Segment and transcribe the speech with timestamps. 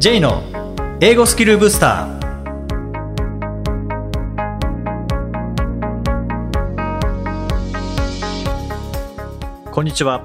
[0.00, 0.44] J の
[1.00, 2.20] 英語スキルブスター。
[9.72, 10.24] こんにちは。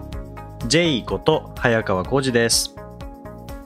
[0.68, 2.76] J こと早川浩二です。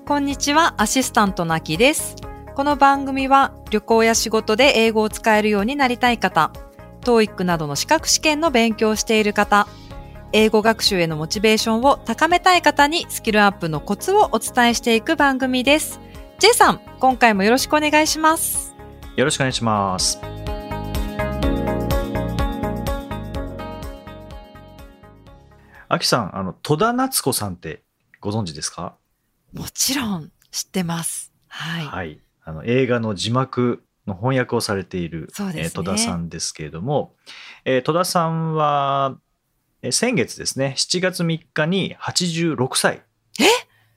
[0.05, 2.15] こんにちは、アシスタントのあきです。
[2.55, 6.53] この番組は旅行や仕事で英語を使えるようになりたい方、
[7.01, 9.67] TOEIC などの資格試験の勉強をしている方、
[10.33, 16.01] 英語学習へのモチベーションを高めたい方にスキルアップのコツをお伝えしていく番組です。
[16.39, 18.75] J さん、今回もよろしくお願いします。
[19.15, 20.19] よろしくお願いします
[25.89, 27.81] あきさんあの戸田夏子さんって
[28.19, 28.95] ご存知ですか？
[29.53, 31.31] もちろん知ってます。
[31.47, 31.85] はい。
[31.85, 37.15] はい、あの映画の字幕の翻訳をされている、ねえー戸田さんですけれども、
[37.63, 39.26] えー戸田さんは、えー
[39.91, 43.03] 先月ですね7月3日に86歳
[43.39, 43.45] え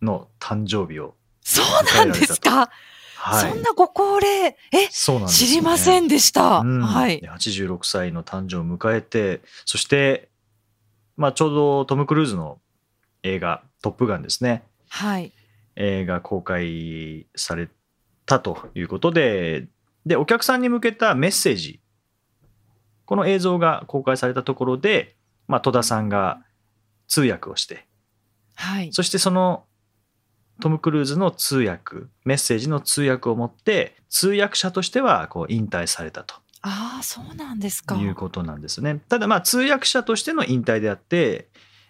[0.04, 2.70] の誕生日を、そうなんですか、
[3.16, 5.32] はい、そんなご高齢、え、そうなんね。
[5.32, 6.60] 知りませんでした。
[6.60, 6.82] うん。
[6.82, 7.20] はい。
[7.20, 7.28] で。
[7.28, 10.28] 86歳の誕生を迎えてそして、
[11.16, 12.58] まあ、ちょうどトム・クルーズの
[13.22, 14.62] 映画「トップガン」ですね。
[14.88, 15.32] はい。
[15.76, 17.68] 映画公開され
[18.26, 19.66] たということで
[20.04, 21.80] でお客さんに向けたメッセージ。
[23.04, 25.16] この映像が公開されたところで、
[25.50, 26.42] まあ、戸田さんが
[27.08, 27.86] 通訳をして
[28.54, 28.92] はい。
[28.92, 29.64] そしてその
[30.60, 37.96] トム・クルーズの通訳メッセージの通訳を持って通訳者としてはこう引退されたとああ、そうなんですか。
[37.96, 39.00] いうことなんですね。
[39.08, 41.48] ただまあ通訳者としての引退であって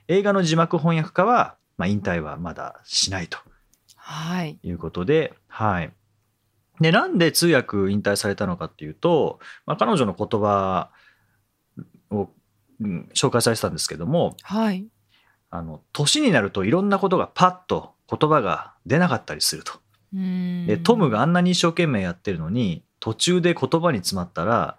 [0.08, 3.38] 映画の字幕翻訳家は、まあ、引退はまだしないと
[3.96, 4.58] はい。
[4.62, 5.92] いうことで、はい。
[6.80, 10.99] で、なんで通訳引退されたのかっていうと、まあ、彼女の言葉を、
[12.80, 14.86] うん紹介されてたんですけども、はい。
[15.50, 19.74] あの、年になるといろんなことがパッと言葉が出なかったりすると。
[20.12, 24.76] で、トムがあんなに一生懸命やってるのに、途中で言葉に詰まったら、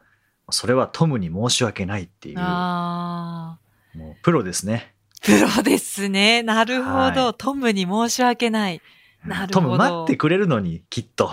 [0.50, 2.38] それはトムに申し訳ないっていう。
[2.38, 3.58] も
[3.98, 4.94] うプロですね。
[5.22, 6.44] プロですね。
[6.44, 6.96] なるほど。
[6.96, 8.82] はいトムに申し訳ない。
[9.26, 11.32] なるトほどム待ってくれるのに、きっと。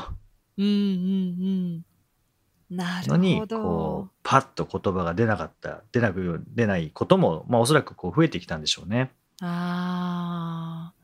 [0.57, 0.75] うんうんう
[1.79, 1.85] ん。
[2.71, 4.11] のにこう。
[4.23, 9.11] パッと言葉が出なかった出なく出ないことも、まあ、おそらくこう増えてきたんでしょうね。
[9.41, 10.99] ああ。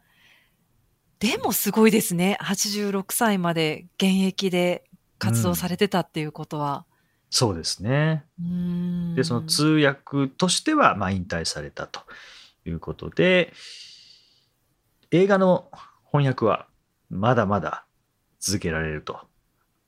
[1.21, 2.37] でもすごいですね。
[2.43, 4.85] 86歳まで現役で
[5.19, 6.85] 活動されてたっていうことは。
[7.31, 8.25] そうですね。
[9.17, 12.01] でその通訳としてはまあ引退されたと
[12.67, 13.53] いうことで
[15.11, 15.71] 映画の
[16.13, 16.69] 翻訳は
[17.11, 17.87] まだまだ
[18.39, 19.21] 続けられると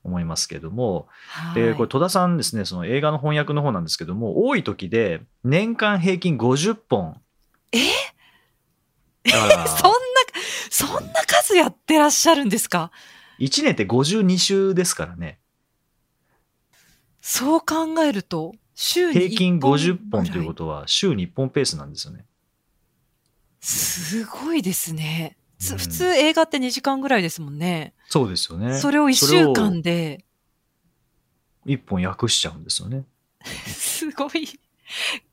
[0.06, 7.20] 思いますけども、はいでこれ戸田さんですねその映画の翻訳の方なんですけども多い時で年間平均50本。
[7.72, 7.78] え？
[9.28, 9.66] そんな、
[10.70, 12.92] そんな数やってらっしゃるんですか
[13.40, 15.40] ？1年って52週ですからね。
[17.20, 22.24] そう考えると、週に平均1本50本ということは週に1本ペースなんですよね。
[23.60, 25.36] すごいですね。
[25.58, 27.94] つうん普通映画って2時間ぐらいですもんね。
[28.08, 28.78] そうですよね。
[28.78, 30.24] それを1週間で、
[31.66, 33.04] 1本訳しちゃうんですよね。
[33.66, 34.48] すごい。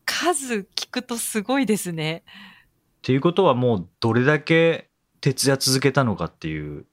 [0.06, 2.24] 数聞くとすごいですね。
[2.26, 4.90] っていうことはもうどれだけ
[5.22, 6.86] 徹夜続けたのかっていう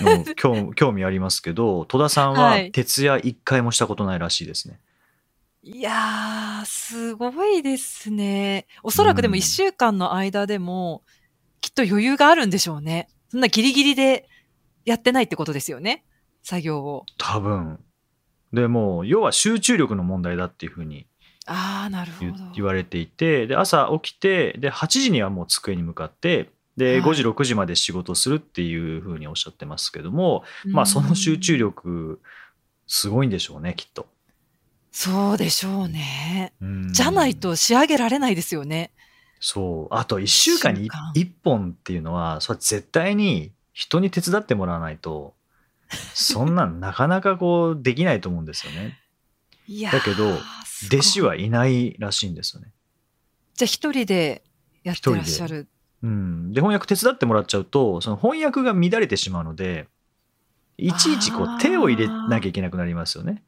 [0.00, 4.78] の 興興味ありますけど戸田さんははい徹夜1回もしたことないらしいですね。
[5.62, 8.66] いやー、すごいですね。
[8.82, 11.02] おそらくでもうん1週間の間でも、
[11.60, 13.08] きっと余裕があるんでしょうね。
[13.28, 14.28] そんなギリギリで
[14.84, 16.04] やってないってことですよね。
[16.42, 17.04] 作業を。
[17.18, 17.78] 多分。
[18.52, 21.06] でもう要は集中力の問題だっていうふうに
[21.46, 22.38] あー、なるほ言ど。
[22.54, 31.58] 言われていてで朝起きてで8時にはもう机に向かってではい5時6時まで仕事するっていうふうにおっしゃってますけども、まあその集中うん。
[31.58, 32.20] 力
[32.86, 34.06] すごいんでしょうねきっと。
[34.90, 36.52] そうでしょうね。
[36.60, 38.90] うんじゃないと仕上げられないですよね。
[39.40, 45.34] そうあと1週間に一週間1本っていうのはそれは絶対に人に手伝ってもらわないと
[46.14, 48.98] そんなんなかなかこうできないと思うんですよね。
[49.66, 50.38] いやーだけど
[50.86, 52.72] 弟子はいないらしいんですよね。
[53.54, 54.42] じゃあ一人で
[54.84, 55.66] やってらっしゃる。
[56.02, 59.86] うん、で翻訳手伝ってもらっちゃうとその翻訳が乱れてしまうので
[60.78, 63.42] いちいちこう手を入れなきゃいけなくなりますよね。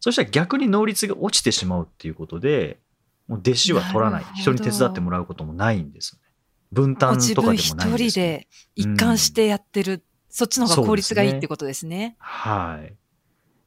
[0.00, 2.78] そしたら逆に能率が落ちてしまうっていうことで
[3.28, 6.30] もう弟子は取らない人に手伝ってもらうこともないんですよね。
[6.72, 10.04] 分ご担とかでもないんですよ、人で一貫してやってる。
[10.28, 12.16] そっちの方が効率がいいってことですね。
[12.18, 12.94] はい。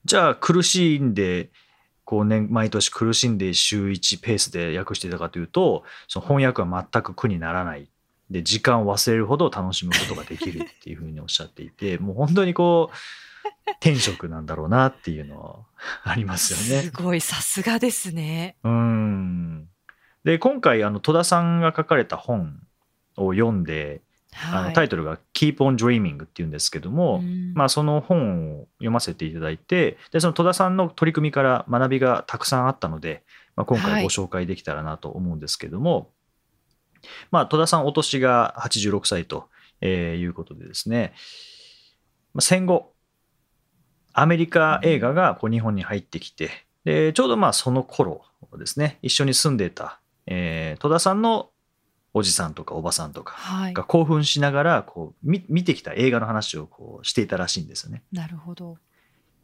[0.05, 1.49] じゃあ苦しんで
[2.05, 7.89] こう年毎年苦しんで週1ペースで訳していたかというとその翻訳は全く苦にならない
[8.29, 12.95] で時間を忘れるほど楽しむことができるっていうふうにおっしゃっていてもう本当にこう
[13.79, 15.55] 天職なんだろうなっていうのは
[16.03, 16.83] ありますよね。
[16.83, 18.55] すごい、さすがですね。
[18.63, 19.67] うん
[20.23, 22.59] で今回あの戸田さんが書かれた本
[23.15, 24.01] を読んで、
[24.33, 24.69] あはい。
[24.69, 33.23] のタイトルが「Keep on Dreaming」っていうんですけども、うんまあ、その本を読ませていただいてでその戸田さんの取り組みから学びがたくさんあったので、
[33.55, 36.11] まあ、今はい回ご紹介できたらなと思うんですけども、
[37.31, 39.49] まあ、戸田さんお年が86歳と
[39.79, 41.13] えーいうことでですね、
[42.33, 42.91] まあ、戦後
[44.19, 46.49] アメリカ映画がこう日本に入ってきて
[46.85, 48.23] でちょうどまあその頃
[48.57, 51.51] ですね一緒に住んでいた、えー戸田さんの
[52.15, 53.73] おじさんとかおばさんとかはい。
[53.75, 58.01] が興奮しながらこう見見てきた映画の話をこうしていたらしいんですよね。
[58.11, 58.77] なるほど。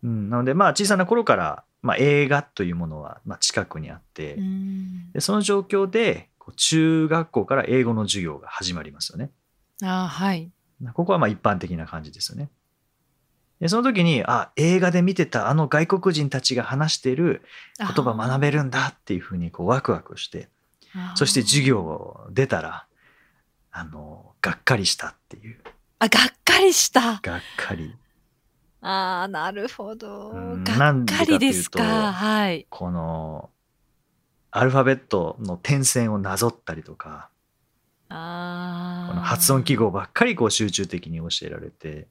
[0.04, 5.12] うん、なのでまあ小さな頃から、まあ、映画というものはまあ近くにあって、うん。
[5.12, 9.30] でその状況で中学校から英語の授業が始まりますよね。
[9.84, 10.50] あーはい。
[10.94, 12.50] ここはまあ一般的な感じですよね。
[13.64, 17.44] でその時にあ映画で見てたあの外国人たちが話している
[17.80, 20.50] 言葉学べるんだっていうふうにこうワクワクして
[21.16, 22.86] そして授業を出たら
[23.72, 25.56] あのがっかりしたっていう
[26.00, 27.22] あ、がっかりした。
[27.22, 27.96] がっかり
[28.82, 30.32] ああ、なるほど。
[30.32, 32.12] うんがっかりですか。
[32.12, 32.68] はい。
[32.70, 33.50] この
[34.52, 37.30] アルファベットの点線をなぞったりとか。
[38.10, 42.08] この発音記号ばっかりこう集中的に教えられて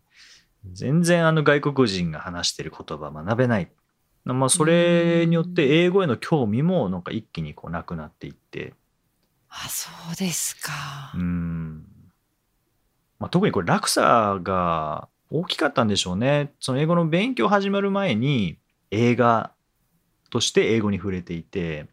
[0.70, 3.70] 全然あの外国人が話してる言葉学べない、
[4.25, 8.75] まあ、それによって英語への興味もなんか一気にこうなくなっていって。
[9.49, 11.12] あ、そうですか。
[11.14, 11.85] うん、
[13.19, 16.53] まあ、特にこれ落差が大きかったんでしょうね。
[16.61, 18.59] その英語の勉強始まる前に
[18.91, 19.53] 映画
[20.31, 21.87] として英語に触れていて。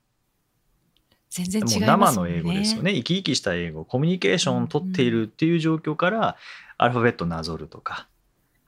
[1.30, 1.88] 全然違いね。
[1.88, 2.94] 生の英語ですよね。
[2.94, 3.86] 生き生きした英語。
[3.86, 6.38] コミュニケーションを取っているっていう状況から
[6.78, 8.09] アルファベットなぞるとか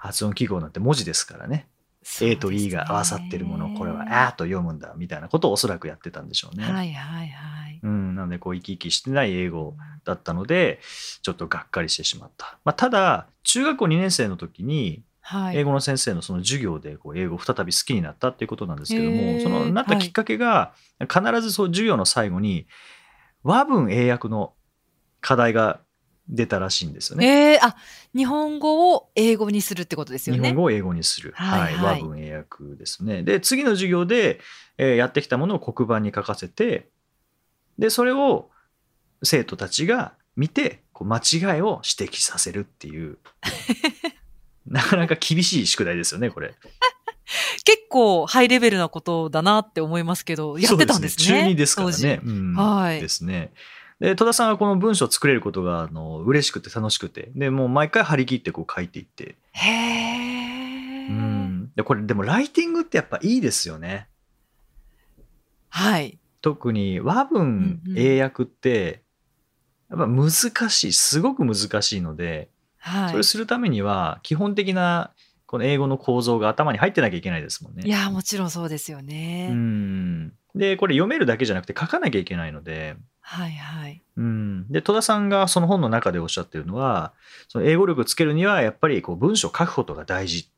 [0.01, 1.68] 発音記号なんて文字ですからね
[2.21, 6.63] A と E が合わさってるものをこれは「あ」と読むんだみたいなことをおそらくやってたんでしょうね。
[6.63, 7.80] はいはいはい。
[7.83, 10.80] うん、なのでこう生き生きしてない英語だったので
[11.21, 12.57] ちょっとがっかりしてしまった。
[12.65, 15.57] まあ、ただ中学校2年生の時にはい。
[15.57, 22.65] 英語の先生のその授業でこう英語を再び好きになったっていうことなんですけどへもーそのなったきっかけが必ずそう授業の最後に
[23.44, 24.53] 和文英訳の
[25.19, 25.80] 課題が
[26.31, 27.54] 出たらしいんですよね。
[27.54, 27.75] えー、あ、
[28.16, 30.42] 日本語を英語にするってことですよね。
[30.42, 33.22] 日本語を英語にする、はいはい和文英訳ですね。
[33.24, 34.39] で次の授業で、
[34.78, 36.89] えーやってきたものを黒板に書かせて
[37.78, 38.50] でそれを
[39.24, 43.18] 生徒たちが見てこう間違いを指摘させるっていう
[44.66, 46.56] なかなか厳しい宿題ですよねこれ。
[47.63, 51.25] 結構ハイレベルなことだなって思いますけど、やってたんですね。
[51.25, 52.22] そう中2ですからね。
[52.24, 53.51] うんはいですね。
[54.01, 61.07] で戸田さんはこの文章を作れることがあの嬉しくて楽しくてでもう毎回張り切ってこう書いていって、へえ。
[61.07, 64.07] うん、でこれでもライティングってやっぱいいですよね。
[65.69, 66.18] はい。
[66.42, 69.03] 特に和文英訳って
[69.92, 72.50] やっぱ難しいすごく難しいので、
[72.80, 73.12] はい。
[73.12, 75.12] それするためには基本的な
[75.45, 77.83] この英語の構造が頭に入ってなきゃいけないですもんね。
[77.86, 79.50] いや、もちろんそうですよね。
[79.51, 82.95] うんでこれ読めるだけじゃなくて書かなきゃいけないので
[83.31, 84.01] はいはい。
[84.18, 87.13] うん、で戸田さんがその本の中でおっしゃってるのは
[87.48, 90.50] その英語力をつけるにはやっぱりこう文章を書くことが大事。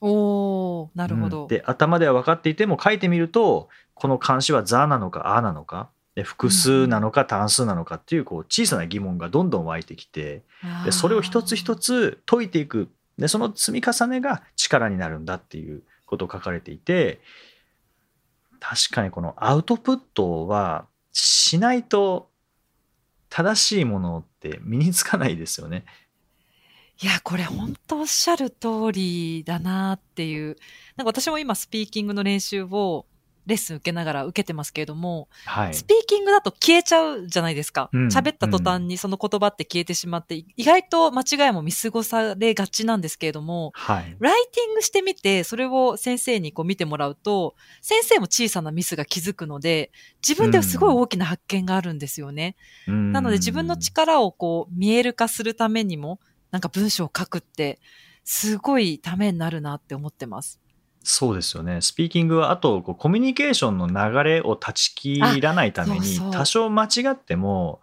[0.00, 1.42] おー、なるほど。
[1.42, 10.42] うんで頭では分かっていても書いてみるとこの漢詞は「ザ」なのか「あ」なのかで複数なのか単数なのかっていうこう小さな疑問がどんどん湧いてきて
[10.84, 17.20] でそれを一つ一つ解いていくでその積み重ねが力になるんだっていうことを書かれていて
[18.58, 20.86] 確かにこのアウトプットは
[21.18, 22.28] しないと
[23.30, 25.86] 正しいものって身につかないですよね。
[27.02, 30.56] いや、これ本当おっしゃる通りだなっていう。
[30.96, 33.06] なんか私も今スピーキングの練習を
[33.46, 35.74] レッスン受けながら受けてますけれども、はい。
[35.74, 37.88] スピーキングだと消えちゃうじゃないですか。
[37.92, 44.16] うん喋った途端にその言葉って消えてしまって、意外と間違いも見過ごされがちなんですけれども、はい。
[44.18, 49.90] ライティングしてみて、それを先生にこう見てもらうと、先生も小さなミスが気づくので、
[50.26, 52.56] 自分ではすごい大きな発見があるんですよね。
[52.86, 57.80] ななので自分の力をこう見える化するためにも、なんか文章を書くって、
[58.24, 60.60] すごいためになるなって思ってます。
[61.08, 61.82] そうですよね。
[61.82, 67.80] スピーキングはあとこうコミュニケーションの流れを断ち切らないために多少間違っても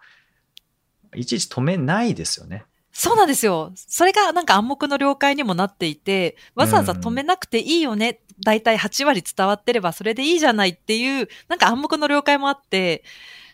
[1.14, 2.66] いちいち止めないですよね。
[2.92, 3.72] そうなんですよ。
[3.74, 8.20] それがなんか暗黙の了解にもなっていて、わざわざ止めなくていいよね。
[8.44, 13.04] だいたい8割伝わってればそれでいいじゃないっていう、なんか暗黙の了解もあって、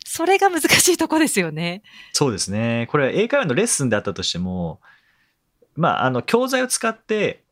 [0.05, 1.85] それが難しいとこですよね。
[2.13, 2.89] そうですね。
[2.91, 4.81] これは英会話のレッスンであったとしても、
[5.77, 7.45] まあ、あの、教材を使って、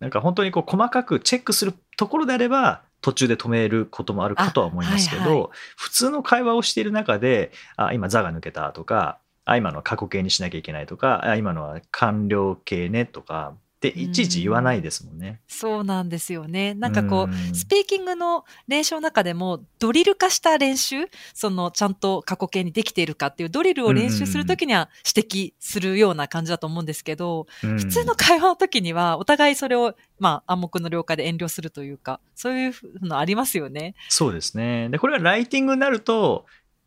[0.00, 15.40] なんか本当にこう細かくチェックするところであれば、途中で止めることもあるかとは思いますけど、あはいは普通の会話をしている中で、あ、今座が抜けたとか、あ、今のは過去形にしなきゃいけないとか、あ、今のは完了形ねとか、っていちいち言わないですもんね。
[15.48, 16.74] そうなんですよね。
[16.74, 33.94] なんかこう、うんスピーキングの練習の中でも、ドリル化した練習、その、ちゃんと過去形にできているかっていうドリルを練習するときには指摘するような感じだと思うんですけど、うん普通の会話の時には、お互いそれを、まあ、暗黙の了解で遠慮するというか、そういうのありますよね。
[34.10, 34.90] そうですね。
[34.90, 36.44] で、これはライティングになると、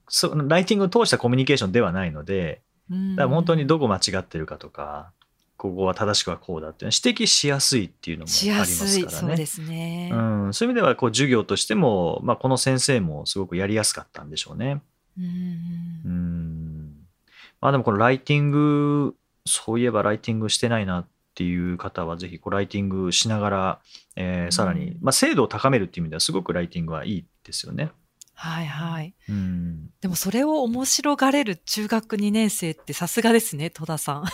[0.09, 5.11] そのライティングを通したコミュニケーションではないので、うんだから本当にどこ間違ってるかとか、
[5.63, 9.17] ここは正しくはこうだって指摘しやすいっていうのもあしりまやすからね。
[9.17, 10.09] そうですね。
[10.11, 10.17] う
[10.49, 14.81] ん、そういう意味ではこう授業としても、まあ、この先生もすごくやりやすかったんでしょうね。
[15.17, 16.91] うんうん。
[17.61, 19.15] まあでもこのライティング、
[19.45, 23.79] そういえばライティングしてないなっていう方はぜひこうライティングしながら、
[24.17, 27.89] えーさらにうん、まあ、精度を高めるっていう意味ではすごくライティングはいいですよね。
[28.33, 29.13] はいはい。
[29.29, 29.91] うん。
[30.01, 34.25] でもそれを面白がれる中学2年生ってさすがですね、戸田さん。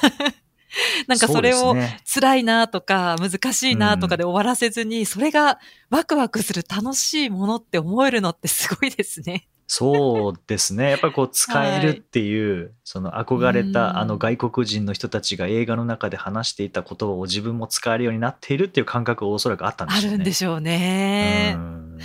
[1.08, 5.60] なんかそれを辛いなとか難しいなとかで終わらせずに、それが
[5.90, 9.48] ワクワクする楽しいものって思えるのってすごいですね。
[9.72, 10.90] そうですね。
[10.90, 20.18] やっぱりこう使えるっていう、その憧れうんたあの外国人の人たちが映画の中で話していた言葉を自分も使えるようになっているっていう感覚がおそらくあったんであしょうね。
[20.18, 21.60] るんでしょうねう。
[21.60, 21.98] ん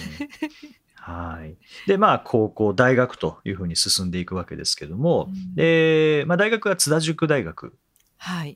[0.96, 1.56] はい。
[1.86, 7.74] で、まあ、高校、大学というふうに進んでいくわけですけども、うんで、まあ、大学は津田塾大学はい。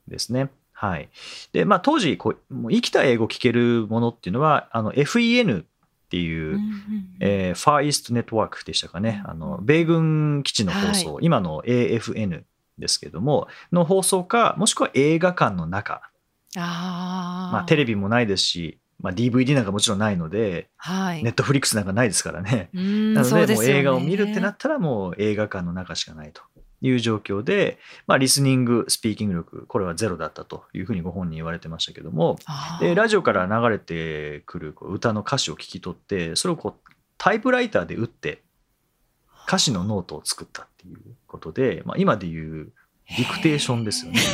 [0.09, 0.51] ですね。
[0.73, 1.09] はい。
[1.53, 5.65] で、まあ、当時、こう、もう生きた英語聞けるものっていうのは、あの、FEN っ
[6.09, 6.61] ていう、うんうん
[7.21, 9.23] えー、ファーイーストネットワークでしたかね。
[9.27, 12.45] あの、米軍基地の放送、今の AFN
[12.79, 16.03] ですけども、の放送か、もしくは映画館の中。
[16.57, 17.53] ああ。
[17.53, 21.25] まあ、テレビもないですし、まあ、DVD なんかもちろんないので、はい。
[21.25, 22.71] ネットフリックスなんかないですからね。
[22.73, 26.43] うんなので、ねもう映画を見るってなったら、もう映画館の中しかないと
[26.81, 32.39] いう状況で、まあ、リスニング、スピーキング力、これはゼロだったというふうにご本人言われてましたけども、
[32.81, 38.43] でラジオから流れてくる歌の歌詞を聞き取って、それをこうタイプライターで打って、
[39.49, 42.73] 歌詞のノートを作ったっていうことで、まあ、今でいう
[43.09, 44.21] ディクテーションですよね。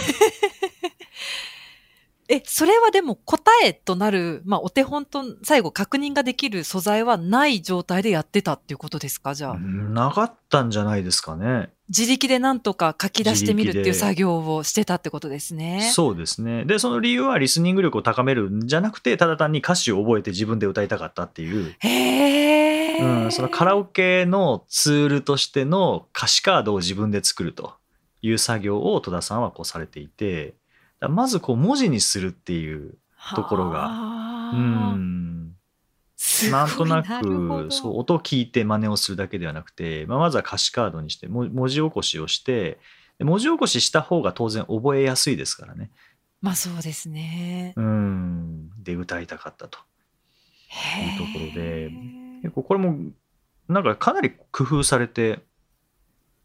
[2.27, 9.35] え、それはでも答えとなる、まあ、お手本と最後確認ができる素材はない状態でやってたっていうことですか？
[9.35, 9.59] じゃあ。
[9.59, 11.71] なかったんじゃないですかね。
[11.89, 15.91] 自力でなんとか書き出してみるっていう作業をしてたってことですね。
[15.93, 16.65] そうですね。
[16.65, 23.25] で、その理由はリスニング力を高めるんじゃなくて、ただ単に歌詞を覚えて自分で歌いたかったっていう、へえ。
[23.25, 27.75] うん、そのカラオケのツールとしての歌詞カードを自分で作ると
[28.23, 30.55] いう作業を戸田さんはこうされていて、
[31.01, 32.95] だまずこう文字にするっていう、
[33.35, 34.57] ところががう
[34.97, 35.54] ん、
[36.51, 42.79] なんとなくそう音を聞いて真似をするだけではなくて、まあ、まずは歌詞カードにしても文字起こしをして
[43.19, 45.91] で文字起こしした方が当然覚えやすいですからね。
[46.41, 47.73] まあそうですね。
[47.77, 49.79] うん、で歌いたかったと。
[50.75, 51.91] いうところで
[52.43, 52.99] 結構これも
[53.69, 55.41] なんかかなり工夫されて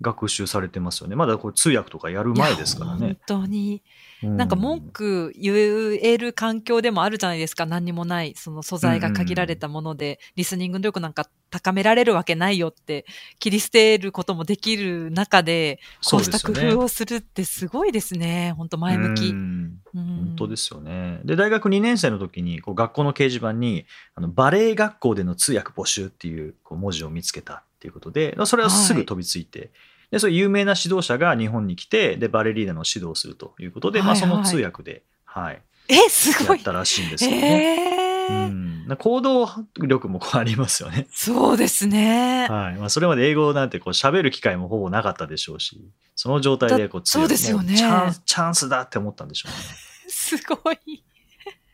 [0.02, 1.16] 学習されてますよね。
[1.16, 3.42] まだこれ通訳とかやる前ですからね本。
[3.42, 3.82] 当に。
[4.24, 7.66] うなんか文句言える環境でもあるじゃないですか。
[7.66, 13.06] 何にもない、その素材が限られたもので、リスニング力なんか高められるわけないよって
[13.40, 15.80] 切り捨てることもできる中で、
[16.10, 18.54] こうした工夫をするってすごいですね。
[18.58, 19.32] 本当前向き。
[19.32, 21.20] 本当ですよね。
[21.26, 29.72] で、大学2年生の時にこう学校の掲示板にあのバレエ学校での通訳募集っていうこう文字を見つけたっていうことで、それはすぐ飛びついて、
[30.12, 36.58] でそういう有名な指導者が日本に来て、でバレリーナの指導をするということで、まあ、はいはいその通訳で、はい、え、すごい。
[36.58, 37.94] やったらしいんですよね。
[37.94, 41.08] えーうん、な行動力もこうありますよね。
[41.12, 42.48] そうですね。
[42.48, 49.58] はいまあ、それまで英語なんてこう喋る機会もほぼなかったでしょうし、その状態でこうだそうですよねもチャンスチャンスだって思ったんでしょうね。
[50.08, 51.04] すごい。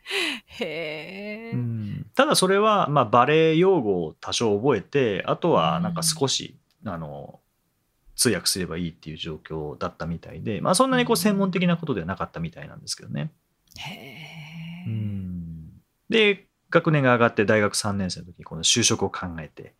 [0.46, 2.06] へえ、うん。
[2.14, 7.40] ただそれは、まあ、バレエ用語を多少覚えてあとはなんか少し、あの
[8.14, 13.30] 通訳すればいいっていう状況だったみたいで、まあ、そんなにこう専門的なことではなかったみたいなんですけどね。
[13.76, 13.92] へ
[14.86, 15.70] えうん。
[16.08, 19.74] で学年が上がって大学3年生の時にこの就職を考えて。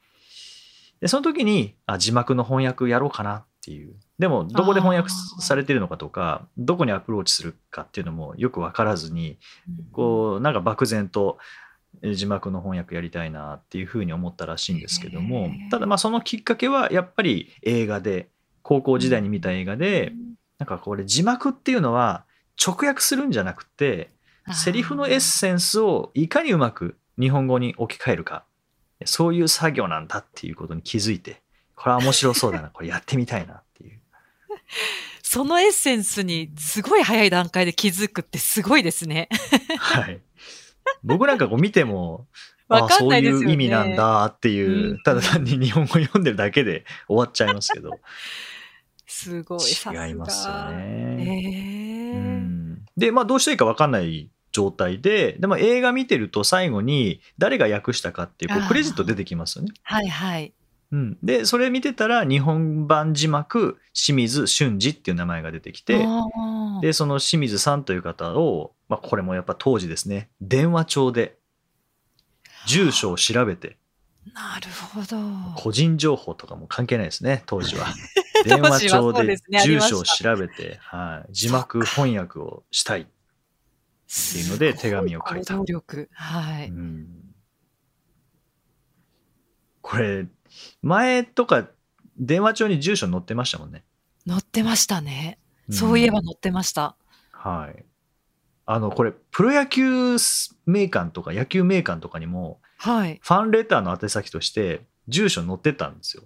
[1.00, 3.94] でその時にあ字幕の翻訳やろうかなっていう。
[4.20, 9.38] でもどこで翻訳されてるのかとかどこにアプローチするかっていうのもよく分からずに
[9.92, 11.38] こうなんか漠然と
[12.02, 18.28] え字幕の翻訳やりたいなっていうふうに思ったらしいんですけどもただまあそのきっかけはやっぱり映画で
[18.62, 20.12] 高校時代に見た映画で
[20.58, 22.25] なんかこれ字幕っていうのは
[22.64, 24.11] 直訳するんじゃなくて
[24.52, 28.44] セリフのエッセンスをいかにうまく日本語に置き換えるか
[29.04, 31.42] そういう作業なんだっていうことに気づいて
[31.76, 34.00] これは面白そうだなこれやってみたいなっていう
[35.23, 39.28] そのエッセンスにすごい早い段階で気づくってすごいですね。
[39.78, 40.21] はい
[41.02, 42.26] 僕なんかこう見ても
[42.68, 43.47] わかあそうんないですよね。
[43.47, 48.00] いう意味なんだっていう、うんただ単に日本語読んでるだけで 終わっちゃいますけど
[49.06, 49.61] すごい。
[49.61, 50.75] 違いますよへ
[51.16, 52.12] ね。
[52.14, 59.73] えうんでまあどうしていいか分かんない状態ででも映画見てると最後に誰が訳したかっていうこうクレジット出てきますよね。
[59.83, 60.54] はいはい。
[60.92, 66.06] うん、でそれ見てたら日本版字幕清水俊二っていう名前が出てきて
[66.80, 71.36] でその清水さんという方を、まあ、これもやっぱ当時ですね電話帳で
[72.66, 73.78] 住所を調べて
[74.34, 75.16] なるほど。
[75.56, 77.86] 個人情報とかも関係ないですね当時は。
[78.44, 85.54] 電話帳で住所を調べて、はい、字幕翻訳をしたい、っていうので手紙を書いた。
[85.54, 86.08] 行動力。
[86.12, 86.68] はい。
[86.68, 87.06] うん。
[89.80, 90.26] これ
[90.82, 91.68] 前とか
[92.18, 93.84] 電話帳に住所載ってましたもんね、
[94.26, 95.38] 載ってましたね。
[95.70, 96.96] んそういえば載ってました。
[97.32, 97.84] はい
[98.68, 100.16] あのこれプロ野球
[100.66, 103.20] 名館とか野球名館とかにもはい。
[103.22, 106.25] ファンレターの宛先として住所載ってたんですよ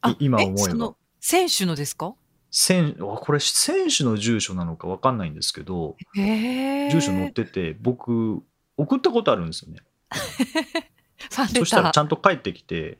[0.00, 2.14] あい今思えばその選手のですか？
[2.50, 5.96] 選あこれ選手の住所なのか分かんないんですけど。
[6.14, 8.42] 住所載ってて僕
[8.76, 9.80] 送ったことあるんですよね
[11.30, 11.98] そしたらち。
[11.98, 12.98] ゃんと帰ってきて。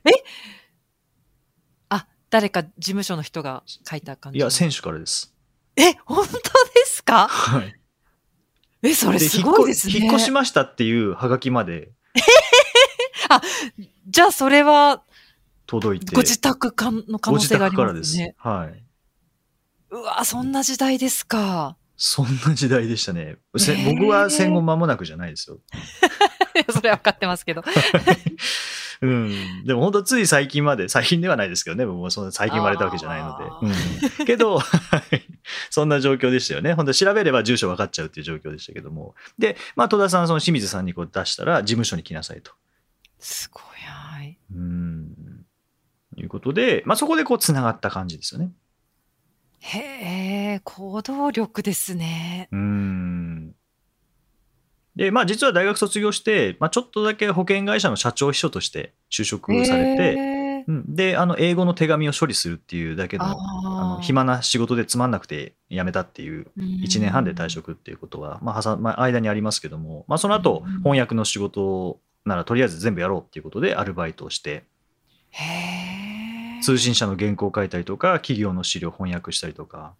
[1.88, 4.38] あ、誰か事務所の人が書いた感じ。
[4.38, 5.34] いや選手からです。
[5.76, 6.40] え、本当で
[6.86, 7.28] すか？
[7.28, 7.74] はい。
[8.82, 9.94] え、それですごいですね。
[9.96, 11.92] 引っ越しましたっていうハガキまで。
[14.08, 15.02] じゃあそれは
[15.66, 16.14] 届いて。
[16.14, 18.12] ご自宅かの可能性があり宅からです。
[18.12, 18.34] ますね。
[18.38, 18.82] はい。
[19.90, 21.76] うわ、そんな時代ですか。
[21.96, 23.38] そんな時代でしたね。
[23.52, 25.58] 僕は戦後間もなくじゃないですよ
[26.70, 27.64] それは分かってますけど。
[29.02, 35.22] うん、でも本当つい最近まで最近ではないですけどね僕もそんな最近生まれたわけじゃないのあで、うん、けどはい
[35.68, 42.52] そんな状況でしたよね本当調べれば住所分かっちゃうっていう状況でしたけどもで、まあ、戸田さんはその清水さんにこう出したら事務所に来なさいと。
[43.18, 44.38] すごい、はい。
[44.54, 45.44] うん
[46.16, 48.50] いうことで、まあ、そこでこうつながった感じですよね。
[49.60, 52.48] へえ、行動力ですね。
[52.52, 53.54] うん
[54.96, 63.34] でまあ実は大学卒業して、まあ、ちょっとだけ保険会社の社長秘書として就職されて、うん、であの英語の手紙を処理するっていうだけのあ
[63.96, 74.64] の暇な仕事でつまんなくて辞めたっていう1年半で退職っていうことは、まあ、挟まあ間にありますけども、まあ、その後うん翻訳の仕事ならとりあえず全部やろうっていうことでアルバイトをして。
[76.62, 79.94] 通信社の原稿を書いたりとか企業の資料を翻訳したりとか。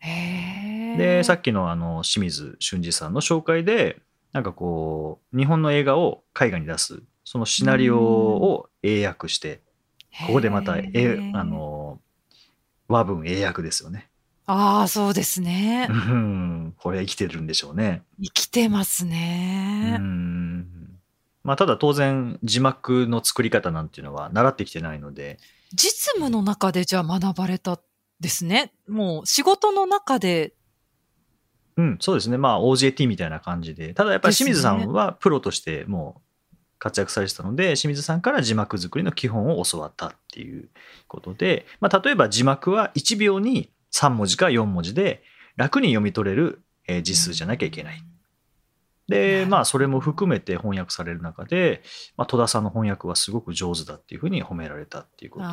[0.00, 4.02] でさっきのあの清水俊二さんの紹介で
[4.32, 9.60] なんかこう日本の映画を海外に出すそのシナリオを英訳して
[10.26, 12.00] ここでまたへえーあの
[12.88, 14.08] 和文英訳ですよね。
[14.44, 15.92] ああ、そうですねう。
[15.92, 18.02] んこれ生きてるんでしょうね。
[18.20, 19.96] 生きてますうね。
[19.98, 20.66] ん
[21.44, 25.38] まあ、ただ当然字幕の作り方なんていうのは習ってきてないので
[25.74, 27.80] 実務の中でじゃあ学ばれた
[28.20, 28.72] ですね。
[28.88, 30.52] もう仕事の中で、
[31.76, 32.36] うん、そうですね。
[32.38, 33.94] まあ OJT みたいな感じで。
[33.94, 36.20] ただやっぱり清水さんはプロとしても
[36.52, 40.68] う活躍されてたので、清水さんから字幕作りの基本を教わったっていう
[41.08, 45.22] ことで、まあ例えば字幕は1秒に3文字か4文字で
[45.56, 48.02] 楽に読み取れるえー字数じゃなきゃいけない。
[49.08, 51.82] で、まあそれも含めて翻訳される中で、
[52.16, 55.46] まあ、戸田さんの翻訳はすごく上手だっていうふうに褒められたっていうこと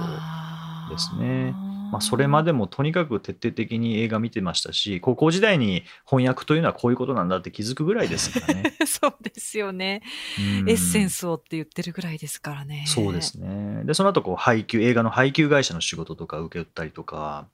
[0.90, 1.54] ですね
[1.92, 8.74] まあ、それまでもとにかく徹底的に映画見てましたし高校時代に翻訳というのはこういうことなんだって気づくぐらいですからね。
[8.86, 10.04] そうですよね。
[10.38, 12.84] うんエッセンスをって言ってるぐらいですからね。
[12.88, 13.84] そうですね。
[13.86, 17.48] でその後こう配給映画の配給会社の仕事とか受け負ったりとか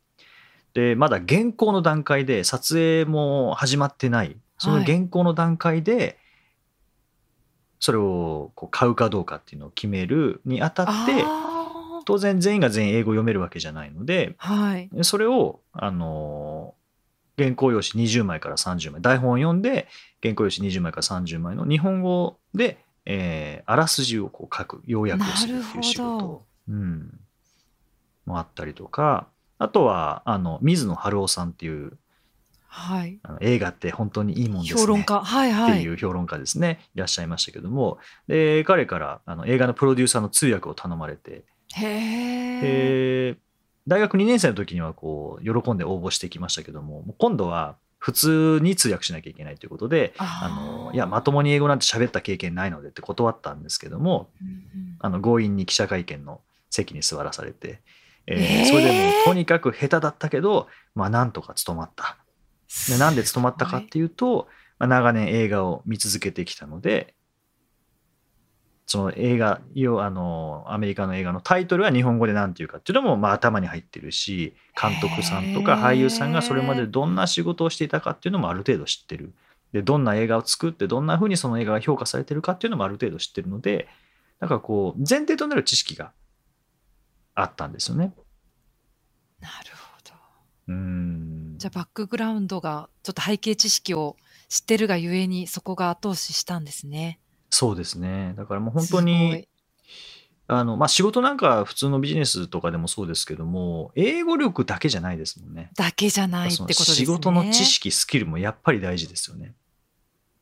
[0.74, 6.18] でまだ原稿の段階で撮影も始まってないその原稿の段階で、
[7.80, 11.24] それをこう買うかどうかっていうのを決めるにあたって
[12.06, 14.90] 当然全員が全員英語を読めるわけじゃないのではい。
[15.04, 16.86] それを、あのー
[17.38, 19.90] 原稿用紙20枚から30枚台本を読んで
[20.24, 27.20] 原稿用紙20枚から30枚の日本語で、えーあらすじをこう書く要約をするっていう仕事、うん、
[28.26, 31.98] もあったりとかあとはあの水野晴夫さんっていう
[32.76, 33.20] はい。
[33.24, 35.22] あの映画って本当にいいもんですね評論家。
[35.22, 35.72] はいはい。
[35.72, 43.38] っていう評論家ですね、い、らっしゃいましたけどもで彼からあの映画のプロデューサーの通訳を頼まれてへ
[43.88, 57.80] 大学2年生の時にはこう喜んで応募してきましたけども今度は普通に通訳しなきゃいけないということであのいやまともに英語なんて喋った経験ないのでって断ったんですけどもうんうんあの強引に記者会見の席に座らされて、
[58.28, 62.18] えーえーそれでもうとにかく下手だったけど、まあ、なんとか務まった。
[62.90, 64.48] でなんで務まったかっていうと、
[64.80, 67.16] まあ、長年映画を見続けてきたので
[68.86, 79.34] その映画要はあのアメリカの映画のタイトルは日本語で何て言うかっていうのもまあ頭に入ってるし監督さんとか俳優さんがそれまでどんな仕事をしていたかっていうのもある程度知ってる
[79.74, 83.88] でどんな映画を作ってどんな風にその映画が評価されてるかっていうのもある程度知ってるので
[84.40, 86.12] なんかこう前提となる知識が
[87.34, 88.14] あったんですよね。
[89.42, 90.14] なるほど。
[90.70, 94.18] うんじゃあバックグラウンドがちょっと背景知識を
[94.50, 97.20] 知ってるがゆえにそこが後押ししたんですね。
[97.50, 99.48] そうですねだからもう本当にい
[100.48, 105.72] あの、まあ、仕事なんか普通のビジネスとかでもそうですけども、英語力だけじゃないですもんね。
[105.76, 106.96] だけじゃないってことですね。
[106.98, 109.54] 仕事の知識、スキルもやっぱり大事ですよね。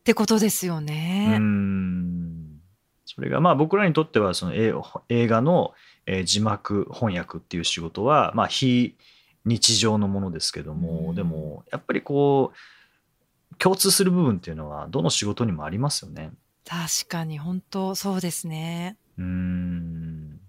[0.00, 1.38] ってことですようね。
[1.38, 2.60] ん。
[3.06, 4.74] それがまあ僕らにとってはその映
[5.08, 5.72] 映画の
[6.06, 8.96] えー字幕翻訳っていう仕事はまあ非
[9.44, 16.32] 日常のものですけども、うんでもやっぱりこう共通する部分っていうのはどの仕事にもありますよね。
[16.66, 18.96] 確かに本当そうですね。
[19.18, 20.40] うーん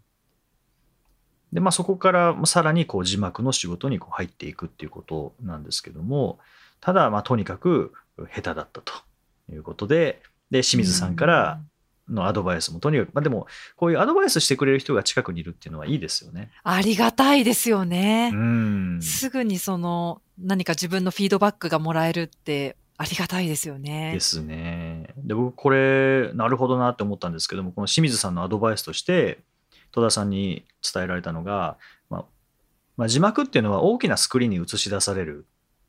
[1.52, 6.38] でまあそこからさらにこう字幕の仕事にこう入っていくっていうことなんですけども
[6.82, 8.94] ただまあとにかく下手だったと
[9.50, 11.62] いうことでで清水さんから
[12.10, 16.52] のアドバイスもとにかく、まあ、でもこういうアドバイスしてくれる人が近くにいるっていうのはいいですよね。
[16.64, 18.38] ありがたいですよねう。
[18.38, 24.12] んすぐにその何か自分のフィードバックがもらえるってありがたいですよね。
[24.14, 25.14] ですね。
[25.18, 29.40] で僕これなるほどなって思ったんですけどもこの清水さんのアドバイスとして
[29.92, 31.78] 戸田さんに伝えられたのが、
[32.10, 32.26] まあ
[32.98, 35.46] まあ、字幕っていうのは大きなスクリーンに映し出される、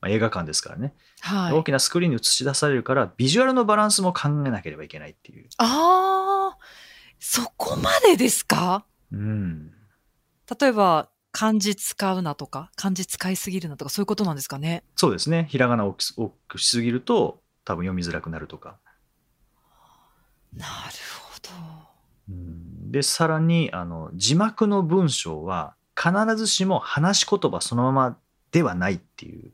[0.06, 1.52] まあ、映画館ですからね、はい。
[1.52, 5.48] 大きなスクリーンに映し出されるからビジュアルのバランスも考えなければいけないっていう。
[5.58, 6.58] ああ、
[7.18, 8.84] そこまでですか？
[9.12, 9.72] うん、
[10.60, 14.84] 例えば漢字使うなとか漢字使いすぎるなとかそういうことなんですかね？
[14.94, 18.76] そうですねひらがなを大き大きくしすぎると多分読みづらくなるとか。
[20.54, 20.70] なる
[21.20, 21.50] ほど。
[22.30, 28.18] うんでさらにあの字幕の文章は必ずしも話し言葉そのまま
[28.52, 29.50] ではないっていう。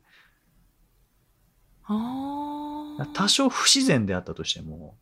[1.86, 4.96] 多少不自然であったとしても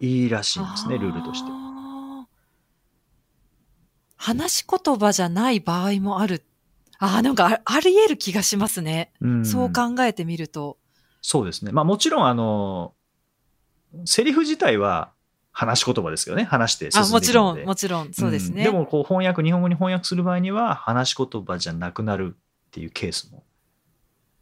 [0.00, 1.50] いいらしいんですねルールとして。
[4.16, 6.44] 話し言葉じゃない場合もある。
[6.98, 9.12] ああ、なんかああり得る気がしますね。
[9.20, 10.78] うんそう考えてみると。
[11.20, 12.92] そうですねまあもちろんあの
[14.04, 15.12] セリフ自体は
[15.52, 18.62] 話し言葉ですけどね話して進あ、んでいくのでもちろん、もちろん、そうですね。
[18.62, 23.42] んでもこう翻訳日本語に翻訳する場合には話し言葉じゃなくなるっていうケースも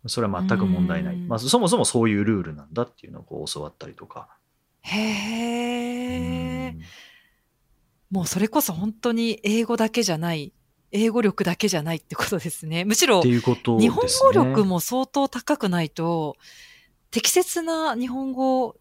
[0.07, 4.29] それは全く問題ない、うんまあ、そもそもそういうルールなんだっていうのをこう教わったりとか。
[4.83, 5.01] へ
[6.69, 6.71] え。
[6.75, 6.83] うん
[8.13, 10.53] もうそれこそ本当に英語だけじゃない、
[10.91, 12.85] 英語力だけじゃないってことですね。
[12.85, 14.09] むしろっていうことです日ね。
[14.31, 16.37] 本語力も相当高くないと、
[17.11, 18.77] 適切な日本語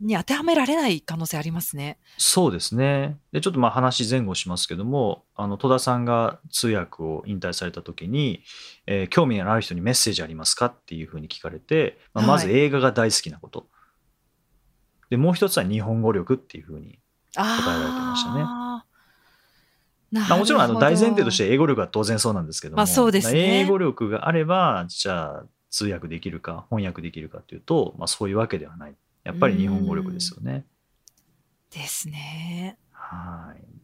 [0.00, 1.98] に当てはめられない可能性ありますね。
[2.18, 3.18] そうですね。
[3.32, 8.42] で、ちょっとまあ話前後しますけども、あの戸田さんが通訳を引退された時に、
[8.86, 13.66] えー興味のある人にメッセージありますかっていうふうに聞かれて、まあまずはい映画が大好きなこと。
[15.10, 16.98] で、もう一つは日本語力っていうふうに。
[17.36, 18.66] あ答えられてましたね
[20.12, 28.94] まあ、もちろんあの大前提とるして英語力は当然そうなんですけども、まあそうですね英語力があれば、じゃあ通訳できるか翻訳できるかっていうと、まあ、そういうわけではない。
[29.26, 30.64] やっぱり日本語力ですよね。
[31.72, 32.78] ですね。
[32.92, 33.76] はい。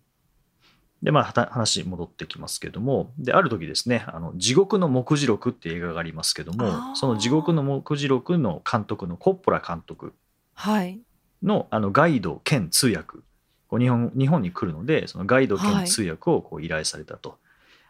[1.03, 10.15] で、まあ、話戻ってきますけども、で、ある時ですね、あの地獄の目次録っていう映画がありますけども、その地獄の目次録の監督のコッポラ監督
[10.55, 11.01] はい。
[11.43, 13.19] のあのガイド兼通訳、
[13.67, 17.39] こう日本日本に来るので、そのガイドはい兼通訳をこう依頼されたと。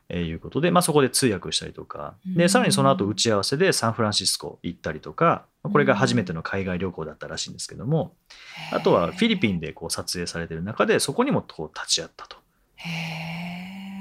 [0.09, 2.15] えーいうことで、まあ、そこで通訳したりとか。
[2.27, 2.35] うん。
[2.35, 5.47] でさらにその後打ち合わせでサンフランシスコ行ったりとか。
[5.63, 8.15] これが初めての海外旅行だったらしいんですけども。
[8.73, 12.37] あとはフィリピンでこう撮影されてる中でそこにもこう立ち会ったと。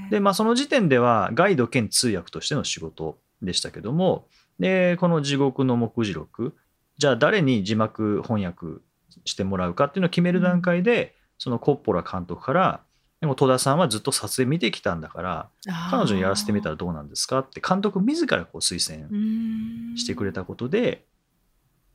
[0.09, 4.27] で、まあ、その時点ではガイド兼通訳としての仕事でしたけども。
[4.59, 6.55] でこの地獄の目次録。
[6.97, 8.81] じゃあ誰に字幕翻訳
[9.25, 12.81] してもらうかっていうのを決める段階で、そのコッポラ監督から
[13.21, 15.49] でも戸田さんはずっと撮影見てきたんだから
[15.91, 21.05] 彼女にやらせてみたらどうなんですかって監督自らこう推薦してくれたことで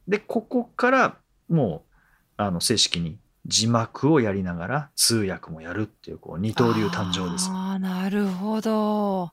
[0.06, 1.16] でここから
[1.48, 1.92] もう
[2.36, 7.48] あの正式に字幕をやりながら通訳もやるっていうこう二刀流誕生です。
[7.50, 9.32] ああ、なるほど。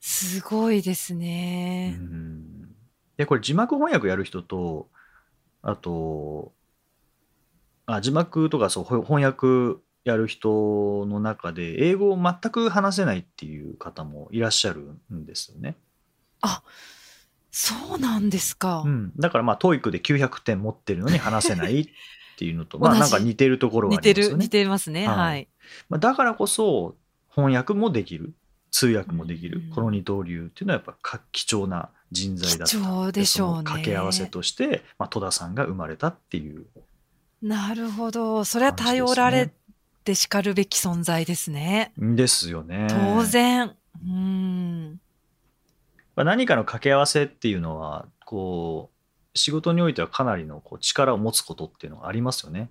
[0.00, 1.96] すごいですね。
[1.98, 2.74] うん
[3.16, 4.88] でこれ字幕翻訳やる人と
[5.60, 6.52] あと
[7.84, 15.76] あ字幕とかそうほ翻訳やる人の中で英語を全く話せないっていう方もいらっしゃるんですよね。
[17.50, 18.82] そうなんですか。
[18.86, 21.88] うん、だからまあ TOEIC で900点持ってるのに話せないっ
[22.38, 24.50] ていうのと まあなんか似てるところがあ似てる、りますよね似。
[24.50, 25.08] てますね。
[25.08, 25.48] はいはい。
[25.88, 26.96] まあ、だからこそ
[27.28, 28.32] 翻訳もできる
[28.70, 36.66] 通訳もできる、うんこの二刀流っていうのはやっぱか貴重な人材だった貴重でしょうね掛け合わせとして、まあ、戸田さんが生まれたっていう
[37.42, 38.44] なるほど。
[38.44, 39.50] それは頼られ
[40.08, 41.92] てしかるべき存在ですね。
[42.02, 42.86] んですよね。
[42.88, 43.76] 当然。
[44.02, 45.00] うん。
[46.16, 48.90] まあ、何かの掛け合わせっていうのはこ
[49.34, 52.70] う仕事においてはかなりのこう力を持つことっていうのがありますよね。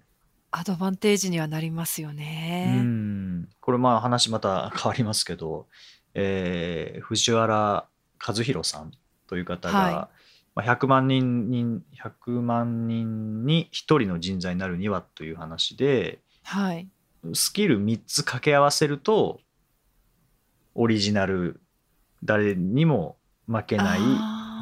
[0.49, 2.81] アドバンテージにはなりますようね。
[2.81, 5.67] んこれまあ話また変わりますけど、
[6.15, 7.85] えー藤原
[8.25, 8.91] 和弘さん
[9.27, 10.09] という方が、は
[10.55, 16.87] まあ、100万人に100万人に1人の人材になるにはという話ではい。
[17.33, 19.39] スキル3つ掛け合わせると
[20.75, 21.61] オリジナル
[22.23, 23.99] 誰にも負けない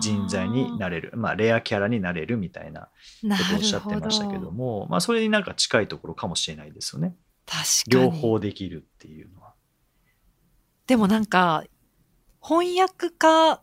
[0.02, 2.90] 人材になれるまあレアキャラになれるみたいな
[3.24, 7.16] なことをおっしゃってましたけどもまあそれになんか近いところかもしれないですよね
[7.46, 8.04] 確かに。
[8.04, 9.54] 両方できるっていうのは。
[10.88, 11.64] でもなんか、
[12.42, 13.62] 翻訳家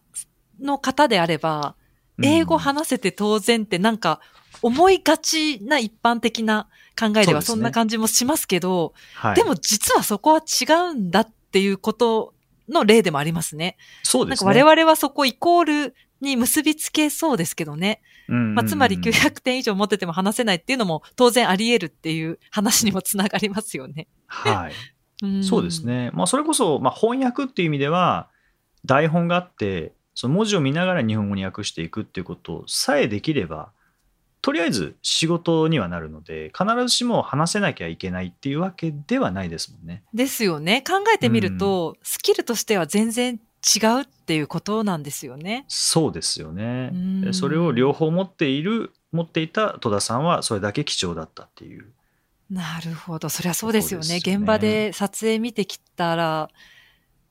[0.61, 1.77] の方であれば、
[2.22, 4.20] 英語うん話せて当然ってなんか
[4.61, 12.35] 思いがちな一般的な考えではそんな感じもしますけど、はい、でも実はそこは違うんだっていうこと
[12.68, 13.77] の例でもありますね。
[14.03, 14.46] そうですね。
[14.46, 18.03] なんか我々はそこイコールに結びつけそうですけどね。
[18.29, 24.07] まあ、つまり900点以上持ってても話せないっていうのも当然あり得るっていう話にもつながりますよね。
[24.27, 24.72] はい。
[25.27, 25.85] んそうです。
[25.85, 26.11] ね。
[26.14, 28.29] まあ、それこそ、まあ、翻訳っていう意味では、
[28.85, 33.70] 台本があって、その文字を見ながら日本語に訳していくっていうことさえできれば、
[34.42, 40.03] とりあえず仕事にはなるので、必ずしも話せなきゃいけないっていうわけではないですもんね。
[40.12, 40.83] ですよね。
[40.83, 45.64] 考えてみると、スキルとしては全然違うっていうことなんですよね。
[45.68, 46.96] そうですよねう。
[46.96, 51.92] んでそれを両方持っている、持っていた戸田さんはそれだけ貴重だったっていう。
[52.51, 53.29] なるほど。
[53.29, 54.07] そりゃそうですよね。
[54.07, 56.51] よね現場で撮影見てきたら、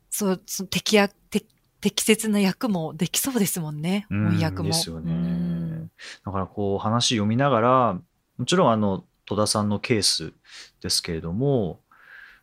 [0.10, 1.51] そう、その適役適
[1.82, 4.06] 適切な役もできそうですもんね。
[4.10, 4.64] うん翻訳も。
[4.66, 5.92] ですよねうん。
[6.26, 8.00] だからこう話読みながら
[8.38, 10.34] もちろんあの戸田さんのケース
[10.82, 11.80] ですけれども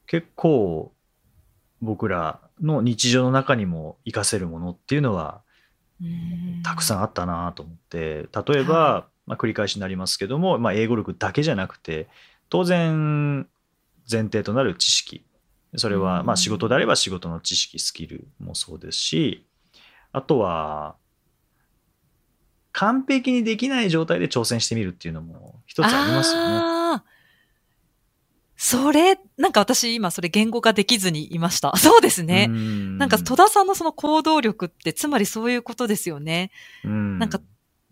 [0.06, 0.92] 結構
[1.80, 5.42] 僕らの日常の中にも活かせるものっていうのは
[6.00, 12.08] うんたくさんあったなと思って例えば、まあ、繰り返しになりますけども、まあ、英語力だけじゃなくて
[12.48, 13.46] 当然
[14.10, 15.24] 前提となる知識
[15.76, 19.46] それはうんまあ仕事であれば仕事の知識スキルもそうですし
[20.12, 20.96] あとは
[22.72, 27.02] 完璧にできない状態で挑戦してみるっていうのも一つありますよね。
[28.60, 31.74] それ、なんか私今それ言語化できずにいました。
[31.78, 32.48] そうですね。
[32.48, 32.54] な
[32.98, 36.50] なんか戸田さんのその行動力ってつまりそういうことですよね。
[36.82, 37.40] ななんか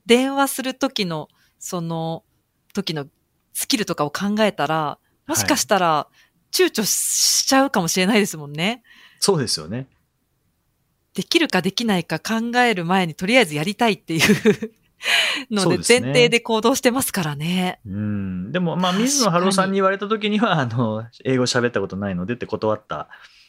[0.06, 1.28] 電話する時の、
[1.60, 2.24] その
[2.74, 3.06] 時の
[3.52, 6.08] スキルとかを考えたら、もしかしたら
[6.52, 8.82] 躊躇しちゃうかもしれないですもんね。
[9.20, 9.86] そうですよね。
[11.14, 14.72] できるかできないか考える前にとりあえずやりたいっていう
[15.50, 17.80] ので前提で行動してますからね。
[17.86, 23.08] うん、でもまあ水野晴郎さんに言われた時にはあの英語喋ったことないのでって断った。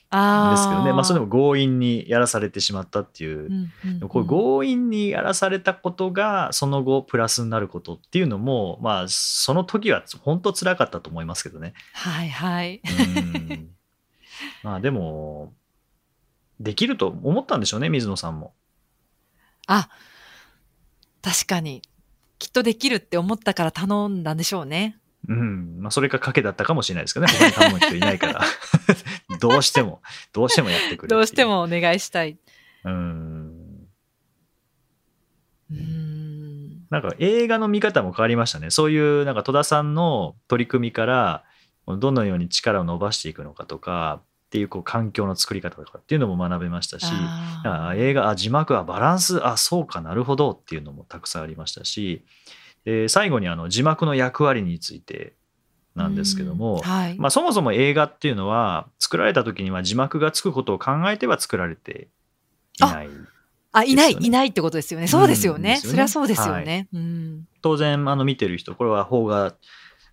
[0.10, 11.74] ですけどねまあそれでも強引にやらされてしまったっていう、うんうんうんこれ強引にやらされたことがその後プラスになることっていうのもまあその時は本当辛かったと思いますけどね。
[11.94, 12.82] はいはい。
[12.86, 13.70] うん
[14.64, 15.54] まあでも
[16.60, 18.54] できると思ったんでしょうね水野さんも。
[19.68, 19.90] あ、
[21.22, 21.82] 確かに。
[22.40, 24.98] きっとできるって思ったから頼んだんでしょうね。
[25.28, 28.42] うんまあ、それが賭けだったかもしれないですけどね他に頼む人いないから
[29.40, 32.38] どうしてもどうしてもやってくれっていどうしてもお願いしたい。
[32.86, 33.58] うん
[35.70, 36.86] うーん。
[36.90, 38.70] なんか映画の見方も変わりましたね。
[38.70, 41.44] そういうなんか戸田さんの取り組みから
[41.86, 47.06] どのように力を伸ばしていくのかとかっていうこう環境の作り方とかっていうのも学べましたし
[47.98, 52.24] 映画あ字幕はバランスあそうかなるほどっていうのもたくさんありましたし
[52.88, 55.34] で最後にあの字幕の役割について
[55.94, 57.18] なんですけども、はい。
[57.18, 62.08] まあ、そもそも映画っていうのは作られた時には字幕がつくことを考えては作られて
[62.80, 63.10] いない
[63.74, 65.08] あ、いない、いないってことですよね。
[65.08, 65.60] そうですよね。
[65.60, 66.88] うんよねそりゃそうですよね。
[66.94, 67.48] うん。
[67.62, 69.54] 当然あの見てる人これは邦画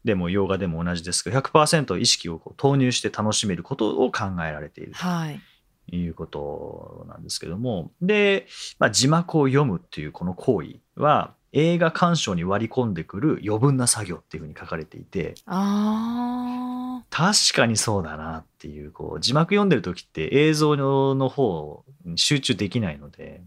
[0.05, 5.41] でも洋画でも同じですけど100%意識をこう投入して楽しめることを考えられているはい。
[5.89, 8.49] ということなんですけどもで、
[8.81, 17.05] まあ、字幕を読むっていうこの行為は映画鑑賞に割り込んでくる余分な作業っていうふうに書かれていてああ。
[17.11, 23.41] 確かにそうだなっていうこう字幕読んでる時って映像の方に集中できないので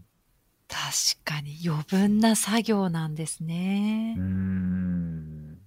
[0.68, 4.24] 確かに余分な作業なんですねうー。
[4.24, 5.58] ん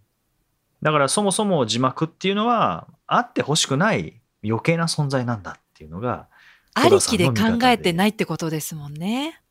[0.82, 6.28] だからそもそも字幕っていうのはあってほしくない余計な存在なんだっていうのが
[6.74, 9.42] ありきで考えてないってことですもんね。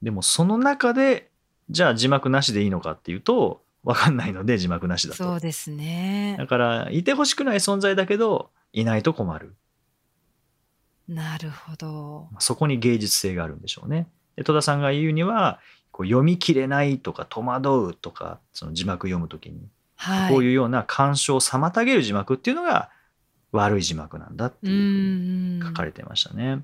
[0.00, 1.29] でもその中で
[1.70, 6.46] じゃあ字幕なしでいいのかっていうと分かんないので字幕なしだとそうですねだ。
[6.46, 9.54] からいてほしくない存在だけどいないと困る
[11.08, 12.28] なるほど。
[12.38, 15.60] そこに芸術性があるんでしょうねで戸田さんが言うには
[15.92, 20.32] こう読み切れないとか戸惑うとかその字幕読むときにはい。
[20.32, 22.90] こういうような干渉を妨げる字幕っていうのが
[23.52, 25.62] 悪い字幕なんだってういうふうにん。
[25.62, 26.62] 書かれてましたね。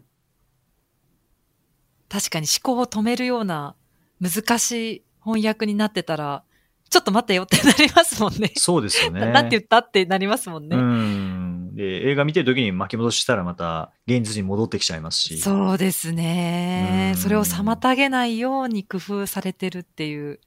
[2.08, 3.74] 確かに思考を止めるような
[4.20, 6.42] 難しい翻訳になってたら、
[6.88, 8.52] ちょっと待ってよってなりますもんね。
[8.56, 9.20] そうですよね。
[9.20, 10.76] な なんて言ったってなりますもんね。
[10.76, 17.18] うんで映画見てる時に巻き戻ししたらまた現実に戻ってきちゃいますしそうですねう。
[17.18, 20.40] んそれを妨げないように工夫されてるっていう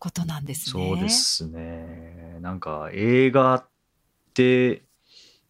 [0.00, 0.88] ことなんですね。
[0.88, 3.64] そうですねなんか映画っ
[4.34, 4.82] て、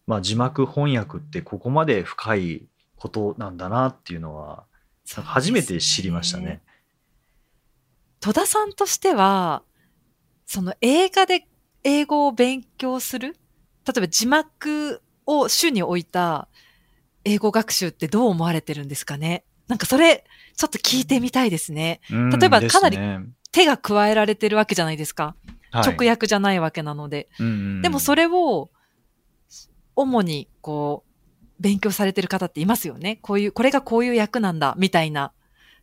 [0.05, 4.65] まあ、字幕翻訳ってここまで深いことなんだなっていうのは
[5.07, 6.61] 初めて知りましたね。
[8.21, 9.63] 戸田さんとしては、
[10.45, 11.47] その映画で
[11.83, 13.35] 英語を勉強する？
[13.85, 16.47] 例えば字幕を主に置いた
[17.25, 19.43] 英語学習ってどう思われてるんですかね？
[19.67, 20.23] なんかそれ、
[20.55, 21.99] ちょっと聞いてみたいですね。
[22.11, 22.97] うん例えばかなり
[23.51, 25.23] 手が加えられてるわけじゃないですか。
[25.23, 25.35] はい
[25.73, 27.29] 直訳じゃないわけなので。
[27.81, 28.69] でもそれを、
[29.95, 33.19] 主にこう、勉強されてる方っていますよね。
[33.21, 35.31] こういう、これがこういう役なんだ、みたいな。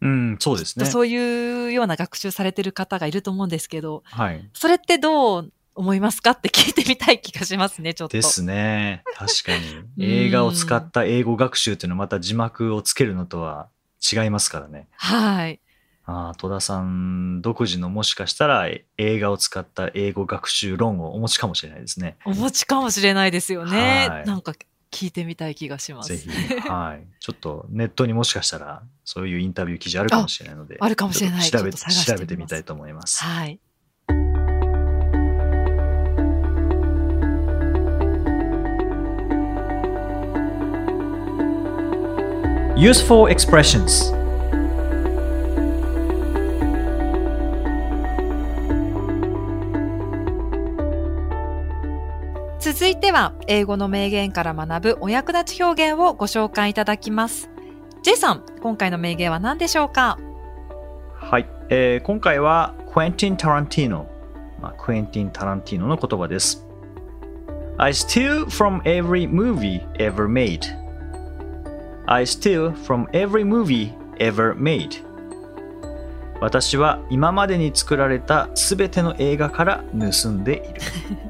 [0.01, 0.85] うん、そうですね。
[0.87, 4.49] そういうような学習されてる方がいると思うんですけど、はい。
[4.53, 8.17] それってどう思いますかって聞いてみたい気がしますね、ちょっと。
[8.17, 9.03] ですね。
[9.15, 9.83] 確かに。
[10.05, 13.69] 映画を使った英語学習っていうのはまた字幕をつけるのとは
[14.13, 14.89] 違いますからね。
[14.97, 15.61] はい。
[16.05, 22.17] ああ、戸田さん独自のもしかしたら映画を使った英語学習論をお持ちかもしれないですね。
[22.25, 24.09] お持ちかもしれないですよね。
[24.09, 24.55] はいなんか
[24.90, 26.16] 聞いてみたい気がします。
[26.16, 26.29] ぜひ、
[26.61, 27.07] はい。
[27.20, 33.22] ちょっとネットにもしかしたらそういうインタビュー記事あるかもしれないので、あ あるかもしれない調べ調べてみたいと思います。
[33.22, 33.61] はい。
[42.77, 44.14] Useful expressions
[52.61, 57.49] 続いては、英語の名言から学ぶお役立ち表現をご紹介いただきます。
[58.03, 60.18] J さん、今回の名言は何でしょうか？
[61.14, 64.09] はい、えー今回はクエンティン・タランティーノ、
[64.61, 66.66] まあ、クエンティン・タランティーノの言葉です。
[67.77, 70.62] I steal from every movie ever made.
[72.07, 75.05] I steal from every movie ever made.
[76.40, 80.81] 私は今までに作られたすべての映画から盗んでいる。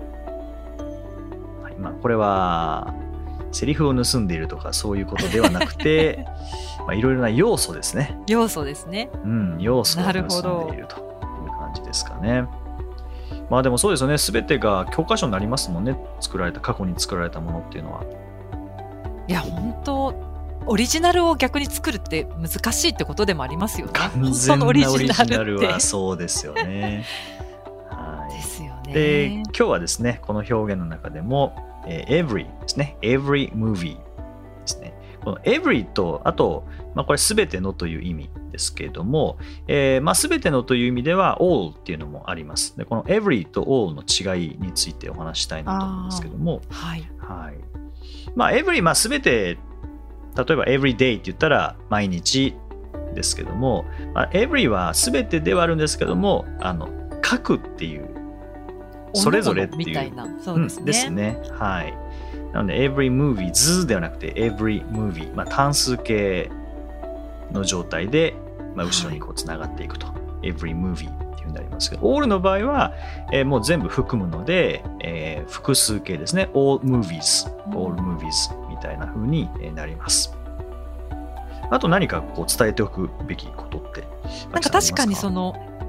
[2.02, 2.94] これは
[3.52, 6.26] セリフを盗んでいるとかそういうことではなくて、
[6.86, 8.18] まあ、いろいろな要素ですね。
[8.28, 9.10] 要素ですね。
[9.24, 11.02] うん、要素をなるほど盗んでいるという
[11.58, 12.46] 感じですかね。
[13.50, 18.02] まあでもそうですよね、すべてが教科書になりますもんね、作られた、過去に作られたものっていうのは。
[19.26, 20.14] いや、本当
[20.66, 23.92] オリジナルを逆に作るって難しいってことでもありますよね。
[23.94, 25.58] 完全なオリジジナル。
[25.60, 27.04] はそうですよね。
[27.88, 29.52] はですよい、で、ね今。
[29.52, 31.54] 日はですね、この表現の中でも、
[31.88, 34.02] えー every ですね、every movie で
[34.66, 34.94] すね。
[35.24, 42.76] この every と、あと、まあ、これすべてのという意味ですけれども、えーまあ、すべてのという意味では all っていうのもあります。
[42.76, 47.10] で、この every と all の違いについてお話ししたいなと思うんですけども、はい。
[47.18, 47.54] はい。
[48.36, 49.58] まあ、every、まあ、すべて、
[50.36, 52.54] 例えば every day って言ったら毎日
[53.14, 53.84] ですけども、
[54.14, 56.88] まあ、every はすべてではあるんですけども、あの、
[57.24, 58.08] 書くっていう、
[59.14, 60.26] それぞれっていうみたいな。
[60.42, 60.82] そうですね。
[60.82, 61.40] んですね。
[61.52, 61.94] はい。
[62.52, 66.50] なので、every movies ではなくて、every movie、まあ、単数形
[67.52, 68.34] の状態で、
[68.74, 70.06] まあ、後ろにこうつながっていくと。
[70.42, 72.92] every movie っっていうふうになりますけど、all の場合は、
[73.32, 76.50] えーもう全部含むので、えー複数形ですね。
[76.54, 80.34] all movies, all movies みたいな風にえーなります。
[81.70, 84.02] あと何かこう伝えておくべきことって
[84.52, 85.87] なんか確かにそのの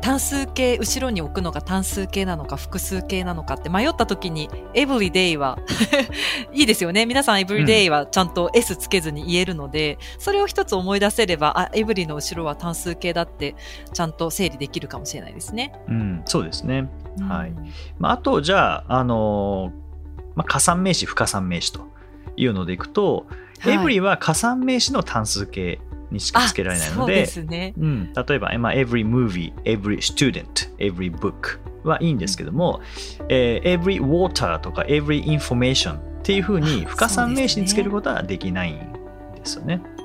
[0.00, 5.58] 単数形後ろに置くのが単数形なのか複数形なのかって迷った時に everyday は
[6.52, 13.54] いいですよね皆さん everyday はちゃんと s つけずに言えるので、それを一つ思い出せればあ every の後ろは単数形だって
[13.92, 15.72] ちゃんと整理できるかもしれないですね。
[15.88, 16.88] うん、そうですね。
[17.28, 19.88] はいうんまあ、あとじゃあ、あのー
[20.36, 21.88] まあ、加算名詞不加算名詞と
[22.36, 23.26] いうのでいくと、
[23.60, 25.80] はい every は加算名詞の単数形
[26.10, 27.74] にしかつけられないのでね。
[27.78, 32.80] うん、例えば、まあ、every movie, every student, every book はいいんですけども、
[33.28, 38.92] えー every water とか every information っていうふうにあ不加算名詞につけることはできないん
[39.34, 39.80] ですよね。
[39.82, 40.02] まあ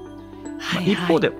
[0.57, 1.31] はいはい一方で、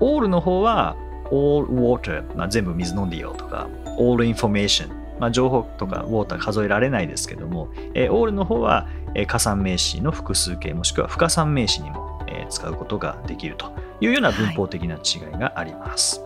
[0.00, 0.96] all の方は
[1.30, 3.68] all water、まあ、全部水飲んでいいよとか
[3.98, 4.88] all information、
[5.20, 13.72] まあ、情報とか water 数えられないですけども、えー all の方は、えー加算名詞の複数形もしくは不加算名詞にも、えー使うことができると
[14.02, 16.20] いうような文法的な違いがあります。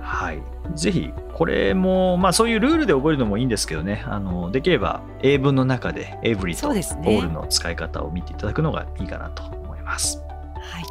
[0.00, 0.42] はい。
[0.74, 10.18] ぜひ、これも、まあそういうルールで覚えるのもいいんですけどね、あのできれば英文の中で every とそうですね all の使い方を見ていただくのがいいかなと思います。
[10.18, 10.84] はい。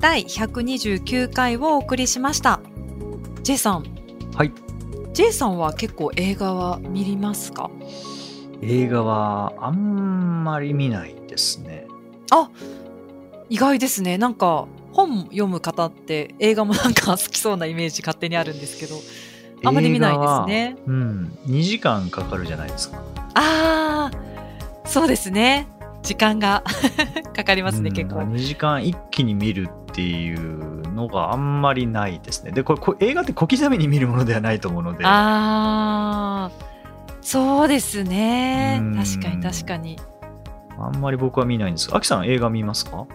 [0.00, 2.60] 第129回をお送りしました。
[3.42, 3.84] J さん。
[4.34, 4.52] はい。
[5.12, 7.70] J さんは結構映画は見りますか？
[8.62, 11.86] 映画はあんまり見ないですね。
[13.48, 14.18] 意外ですね。
[14.18, 18.96] なんか本読む方って映画もなんか 好きそうなイメージ勝手にあるんですけど。
[19.62, 21.38] あんまり見ないですねうん。
[21.46, 23.02] 2時間かかるじゃないですか。
[23.34, 25.68] ああ、そうですね。
[26.02, 26.64] 時間が
[27.36, 28.20] かかりますね、うん結構。
[28.20, 32.52] 2時間一気に見るっていうのがあんまりないですね。
[32.52, 35.04] で、これこれ映画って小刻みに見るものではないと思うので。
[35.04, 36.50] ああ、
[37.20, 38.96] そうですねうん。
[38.96, 39.98] 確かに確かに。
[40.86, 41.90] あんまり僕は見ないんです。
[41.90, 43.06] が、アキさん映画見ますか？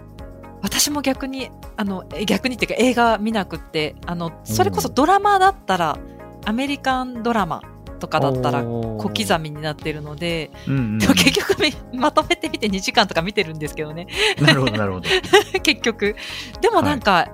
[0.61, 5.97] 私も逆にあのえ逆にっていうか映画見なくってあのそれこそドラマだったら
[6.43, 7.61] アメリカンドラマ
[7.99, 11.61] とかだったら小小刻みになってるので、うんうんでも結局
[11.93, 14.07] みまとめてみて2時間とか見てるんですけどね。
[14.41, 15.09] なるほど、なるほど。
[15.61, 16.15] 結局。
[16.61, 17.29] でもなんか、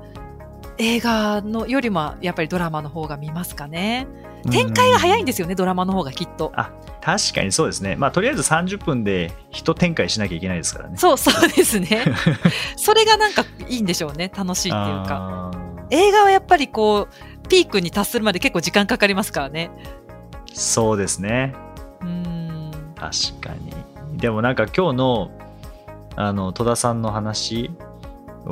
[0.77, 4.07] 映画のよりもやっぱりドラマの方が見ますかね
[4.49, 6.51] 展開が早いんでですよね、ドラマの方がきっと。
[7.01, 7.95] 確かにそうですね。
[7.95, 10.97] まあ、とりあえず30分で一展開しなきゃいけないですからね。
[10.97, 12.05] そうそうですね。
[12.77, 15.51] それがなんかいいんでしょうね楽しいっていうか。
[15.89, 19.71] 映画はやっぱりこうピークに達するまで結構時間かかりますからね。
[20.53, 21.55] そうですね。
[22.01, 22.71] うーん。
[22.95, 23.73] 確かに。
[24.17, 25.31] でもなんか今日の
[26.15, 27.71] あの戸田さんの話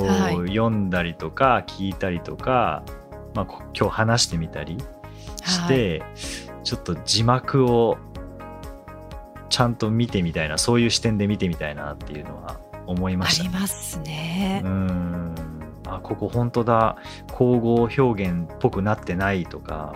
[0.02, 0.48] をはい。
[0.50, 2.84] 読んだりとか聞いたりとか、
[3.36, 4.78] まあ、こ今日話してみたり
[5.50, 6.04] して、
[6.64, 7.98] ちょっと字幕を
[9.50, 13.50] ちゃんと見てみたいなそういう視点で見てみたいなっていうのは思いまあしたね。
[13.50, 14.68] りますねう。
[14.70, 15.36] ん
[15.88, 16.98] あここ本当だ
[17.34, 19.96] 口語表現っぽくなってないとか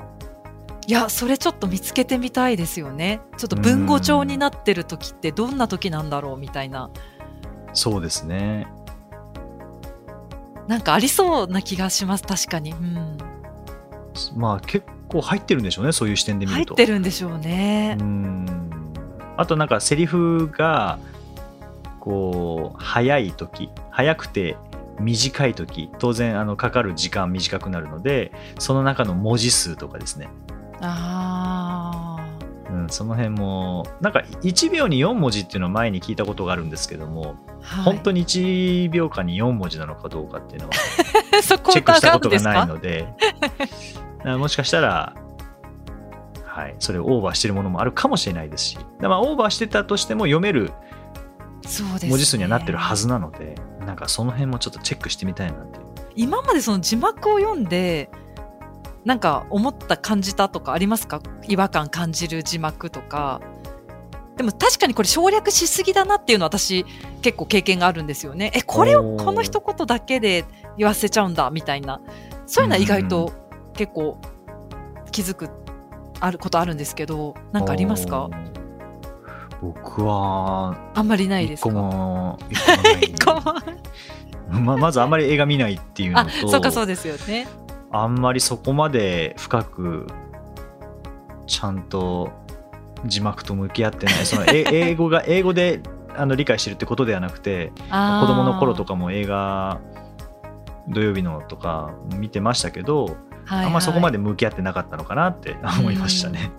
[0.88, 3.22] いや、それちょっと見つけてみたいですよね。
[3.38, 6.90] ちょっと文語帳になってる時ってどんな時なんだろうみたいな。
[7.74, 8.68] そうですね
[10.68, 12.72] なんかありそうな気がします、確かに。
[12.72, 13.18] うん。
[14.36, 16.76] まあ結構入ってるんでしょうねそういう視点で見ると。
[16.76, 18.04] 入ってるんでしょうねう。
[18.04, 18.46] ん
[19.38, 21.00] あとなんかセリフが
[22.00, 24.58] こう早い時早くて
[25.00, 30.30] 短い時当然あのかかる時間短くなるのでその中の文字数とかですね、
[30.82, 32.18] あ
[32.70, 37.66] うん、その辺もなんか1秒に4文字っていうのを前に聞いたことがあるんですけども、あ。
[37.66, 40.74] はい、本当に1秒間に4文字なのかどうかっていうのは
[41.42, 43.08] チェックした疑ことがないので
[44.13, 45.16] あもしかしたら、
[46.46, 50.72] はい、それをオーバーしてるものもあるかもしれないですし、だまあオーバーしてたとしても読める
[51.66, 52.10] そうです、ね。
[52.10, 53.56] 文字数にはなってるはずなので、
[53.86, 55.80] なんかその辺もちょっとチェックしてみたいなって。
[56.16, 58.10] 今までその字幕を読んで、
[59.04, 61.22] なんか思った感じたとかありますか？
[61.48, 63.42] 違和感感じる字幕とか。
[64.38, 66.86] でも確かにこれ省略しすぎだなっていうのは私
[67.22, 68.52] 結構経験があるんですよね。
[68.56, 70.46] え、これをこの一言だけで
[70.78, 72.02] 言わせちゃうんだみたいな。
[72.46, 73.32] そういうのは意外と
[73.74, 74.18] 結構
[75.12, 75.50] 気づく、
[76.20, 78.30] あることあるんですけど、なんかありますか？
[79.62, 81.70] 僕は、あんまりないですか？
[81.70, 82.38] も、
[84.50, 87.48] ままずあんまり映画見ないっていうのあ、と、そうかそうですよね。
[87.92, 90.08] あんまりそこまで深く、
[91.48, 92.32] ちゃんと
[93.06, 94.26] 字幕と向き合ってない。
[94.26, 95.82] そのえ 英語が、英語で
[96.16, 97.84] あの理解してるってことではなくて、子
[98.22, 99.80] 子供の頃とかも映画
[100.88, 103.16] 土曜日のとか見てましたけど、
[103.46, 104.18] はいあんまそこまで。
[104.18, 106.52] で向き合ってなかったのかなって思いましたね。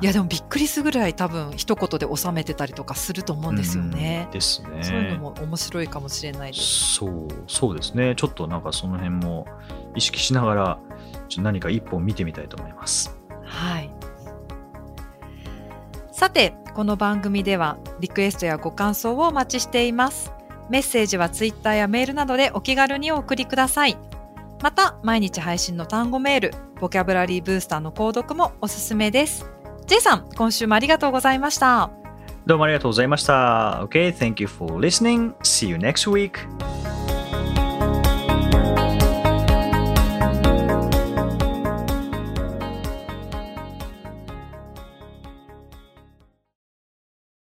[0.00, 4.32] いやでもびっくりするぐらい多分一言で収めてたりとかすると思うんですよねうん。
[4.32, 4.82] ですね。
[4.82, 6.94] そういうのも面白いかもしれないです。
[6.94, 8.14] そうそうですね。
[8.16, 9.46] ちょっとなんかその辺も
[9.94, 10.78] 意識しながら
[11.38, 13.16] 何か一本見てみたいと思います。
[13.44, 13.90] はい。
[16.10, 20.32] さて、この番組ではリクエストやご感想をお待ちしています。
[20.68, 23.96] メッセージはツイッターやメールなどでお気軽にお送りください。
[24.62, 29.44] また、毎日配信の単語メール、ボキャブラリーブースターの購読もおすすめです。
[29.86, 31.90] J さん、今週もありがとうございました。
[32.46, 33.84] どうもありがとうございました。
[33.84, 35.34] Okay, thank you for listening.
[35.42, 36.32] See you next week.